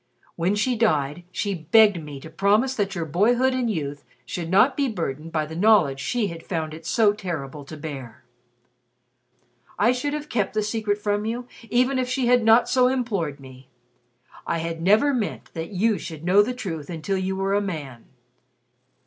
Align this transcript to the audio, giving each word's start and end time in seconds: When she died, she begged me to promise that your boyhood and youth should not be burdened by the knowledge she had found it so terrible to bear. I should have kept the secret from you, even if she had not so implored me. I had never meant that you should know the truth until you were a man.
When 0.35 0.55
she 0.55 0.75
died, 0.75 1.25
she 1.31 1.53
begged 1.53 2.01
me 2.01 2.19
to 2.21 2.31
promise 2.31 2.73
that 2.73 2.95
your 2.95 3.05
boyhood 3.05 3.53
and 3.53 3.69
youth 3.69 4.03
should 4.25 4.49
not 4.49 4.75
be 4.75 4.89
burdened 4.89 5.31
by 5.31 5.45
the 5.45 5.55
knowledge 5.55 5.99
she 5.99 6.25
had 6.25 6.41
found 6.41 6.73
it 6.73 6.87
so 6.87 7.13
terrible 7.13 7.63
to 7.65 7.77
bear. 7.77 8.23
I 9.77 9.91
should 9.91 10.13
have 10.15 10.27
kept 10.27 10.55
the 10.55 10.63
secret 10.63 10.97
from 10.97 11.23
you, 11.23 11.47
even 11.69 11.99
if 11.99 12.09
she 12.09 12.25
had 12.25 12.43
not 12.43 12.67
so 12.67 12.87
implored 12.87 13.39
me. 13.39 13.67
I 14.47 14.57
had 14.57 14.81
never 14.81 15.13
meant 15.13 15.53
that 15.53 15.69
you 15.69 15.99
should 15.99 16.23
know 16.23 16.41
the 16.41 16.55
truth 16.55 16.89
until 16.89 17.17
you 17.19 17.35
were 17.35 17.53
a 17.53 17.61
man. 17.61 18.05